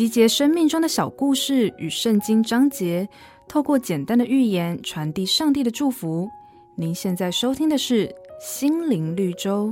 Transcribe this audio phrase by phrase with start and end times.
[0.00, 3.06] 集结生命中的小故事与圣经章节，
[3.46, 6.26] 透过简单的寓言传递上帝的祝福。
[6.74, 8.08] 您现在收听的是
[8.40, 9.68] 《心灵绿洲》。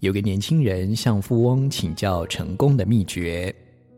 [0.00, 3.50] 有个年轻人向富翁请教成功的秘诀，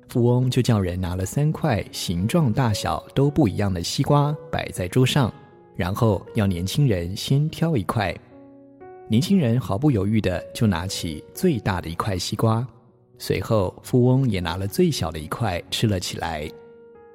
[0.09, 5.35] 富翁就叫人拿了三块形状大小都不一样的西瓜摆在桌上，
[5.75, 8.17] 然后要年轻人先挑一块。
[9.11, 12.67] 年轻人毫不犹豫地就拿起最大的一块西瓜，
[13.17, 16.47] 随后富翁也拿了最小的一块吃了起来。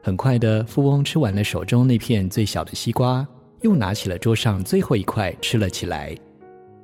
[0.02, 3.26] 很快的，富翁吃完了手中那片最小的西瓜，
[3.62, 6.18] 又拿起了桌上最后一块吃了起来。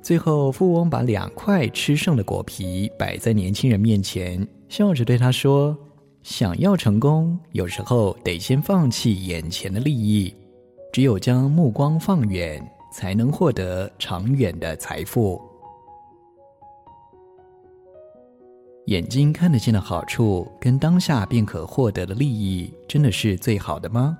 [0.00, 5.76] 最后，富翁把两块吃剩的果皮摆在年轻人面前，笑着对他说
[6.22, 10.32] ：“想要成功，有时候得先放弃眼前的利益，
[10.92, 15.40] 只有将目光放远。”才能获得长远的财富。
[18.86, 24.18] 眼睛看得见的好处，跟当下便可获得的利益，真的是最好的吗？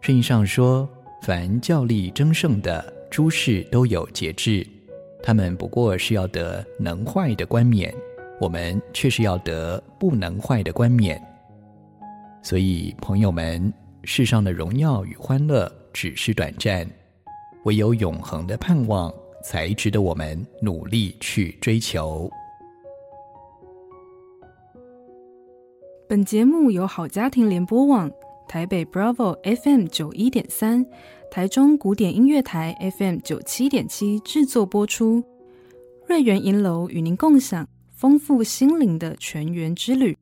[0.00, 0.88] 圣经上说
[1.22, 4.66] ：“凡较力争胜的，诸事都有节制。
[5.22, 7.94] 他们不过是要得能坏的冠冕，
[8.40, 11.22] 我们却是要得不能坏的冠冕。”
[12.42, 16.86] 所以，朋友们，世上的荣耀与欢乐只是短暂。
[17.64, 19.12] 唯有永恒的盼望，
[19.42, 22.30] 才值得我们努力去追求。
[26.06, 28.10] 本节目由好家庭联播网、
[28.46, 30.84] 台北 Bravo FM 九一点三、
[31.30, 35.24] 台中古典音乐台 FM 九七点七制作播出。
[36.06, 40.16] 瑞源银楼与您共享丰富心灵的全员之旅。